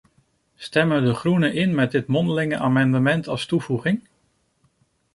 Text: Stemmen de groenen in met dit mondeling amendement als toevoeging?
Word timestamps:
Stemmen 0.55 1.05
de 1.05 1.13
groenen 1.13 1.53
in 1.53 1.75
met 1.75 1.91
dit 1.91 2.07
mondeling 2.07 2.55
amendement 2.57 3.27
als 3.27 3.45
toevoeging? 3.45 4.07